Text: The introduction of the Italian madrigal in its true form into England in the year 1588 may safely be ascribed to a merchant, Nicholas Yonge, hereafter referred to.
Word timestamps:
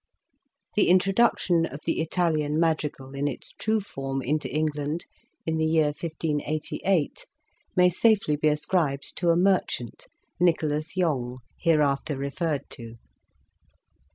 The 0.73 0.89
introduction 0.89 1.63
of 1.67 1.81
the 1.85 2.01
Italian 2.01 2.59
madrigal 2.59 3.13
in 3.13 3.27
its 3.27 3.51
true 3.51 3.79
form 3.79 4.23
into 4.23 4.49
England 4.49 5.05
in 5.45 5.57
the 5.59 5.65
year 5.67 5.93
1588 5.93 7.27
may 7.75 7.87
safely 7.87 8.35
be 8.35 8.47
ascribed 8.47 9.15
to 9.17 9.29
a 9.29 9.35
merchant, 9.35 10.07
Nicholas 10.39 10.97
Yonge, 10.97 11.37
hereafter 11.55 12.17
referred 12.17 12.67
to. 12.71 12.95